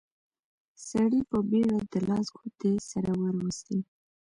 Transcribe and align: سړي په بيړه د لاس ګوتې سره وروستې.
سړي 0.87 1.19
په 1.29 1.37
بيړه 1.49 1.77
د 1.91 1.93
لاس 2.07 2.25
ګوتې 2.37 2.71
سره 2.91 3.11
وروستې. 3.21 3.77